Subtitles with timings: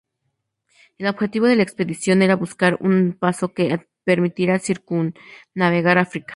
[0.97, 6.25] El objetivo de la expedición, era buscar un paso que permitiera circunnavegar África.